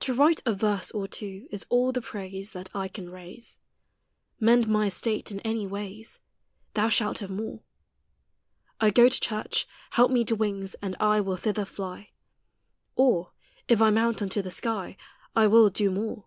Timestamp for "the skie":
14.42-14.98